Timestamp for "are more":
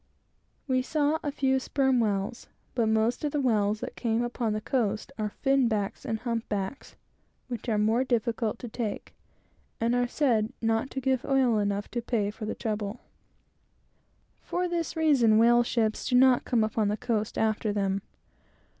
7.69-8.03